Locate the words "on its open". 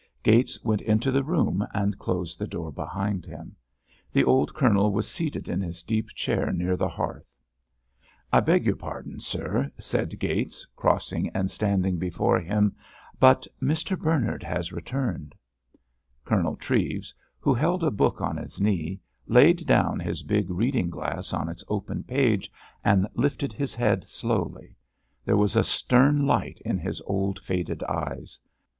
21.31-22.01